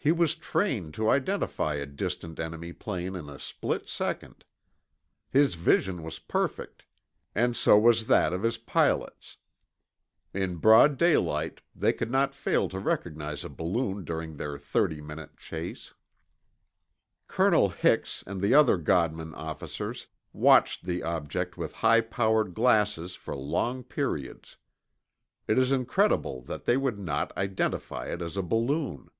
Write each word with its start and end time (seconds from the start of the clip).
He 0.00 0.12
was 0.12 0.36
trained 0.36 0.94
to 0.94 1.10
identify 1.10 1.74
a 1.74 1.84
distant 1.84 2.40
enemy 2.40 2.72
plane 2.72 3.14
in 3.14 3.28
a 3.28 3.38
split 3.38 3.88
second. 3.90 4.44
His 5.28 5.54
vision 5.54 6.02
was 6.02 6.18
perfect, 6.18 6.84
and 7.34 7.54
so 7.54 7.76
was 7.78 8.06
that 8.06 8.32
of 8.32 8.42
his 8.42 8.56
pilots. 8.56 9.36
In 10.32 10.56
broad 10.58 10.96
daylight 10.96 11.60
they 11.76 11.92
could 11.92 12.10
not 12.10 12.32
fail 12.34 12.70
to 12.70 12.78
recognize 12.78 13.44
a 13.44 13.50
balloon 13.50 14.04
during 14.04 14.36
their 14.38 14.56
thirty 14.56 15.02
minute 15.02 15.36
chase. 15.36 15.92
Colonel 17.26 17.68
Hix 17.68 18.24
and 18.26 18.40
the 18.40 18.54
other 18.54 18.78
Godman 18.78 19.34
officers 19.34 20.06
watched 20.32 20.84
the 20.84 21.02
object 21.02 21.58
with 21.58 21.74
high 21.84 22.00
powered 22.00 22.54
glasses 22.54 23.14
for 23.14 23.36
long 23.36 23.82
periods. 23.84 24.56
It 25.46 25.58
is 25.58 25.70
incredible 25.70 26.40
that 26.44 26.64
they 26.64 26.78
would 26.78 26.98
not 27.00 27.36
identify 27.36 28.06
it 28.06 28.22
as 28.22 28.38
a 28.38 28.42
balloon. 28.42 29.10